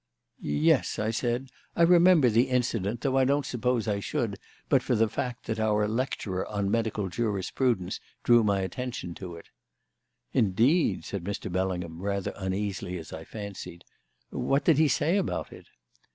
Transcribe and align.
"Yes," 0.39 0.97
I 0.97 1.11
said, 1.11 1.51
"I 1.75 1.83
remember 1.83 2.27
the 2.31 2.49
incident, 2.49 3.01
though 3.01 3.19
I 3.19 3.23
don't 3.23 3.45
suppose 3.45 3.87
I 3.87 3.99
should 3.99 4.39
but 4.67 4.81
for 4.81 4.95
the 4.95 5.07
fact 5.07 5.45
that 5.45 5.59
our 5.59 5.87
lecturer 5.87 6.43
on 6.47 6.71
medical 6.71 7.07
jurisprudence 7.07 7.99
drew 8.23 8.43
my 8.43 8.61
attention 8.61 9.13
to 9.13 9.35
it." 9.35 9.49
"Indeed," 10.33 11.05
said 11.05 11.23
Mr. 11.23 11.51
Bellingham, 11.51 12.01
rather 12.01 12.33
uneasily, 12.35 12.97
as 12.97 13.13
I 13.13 13.23
fancied. 13.25 13.85
"What 14.31 14.65
did 14.65 14.79
he 14.79 14.87
say 14.87 15.17
about 15.17 15.53
it?" 15.53 15.67